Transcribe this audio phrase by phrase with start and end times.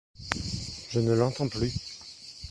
[0.89, 1.71] Je ne l'entends plus.